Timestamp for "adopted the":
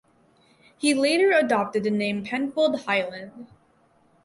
1.31-1.91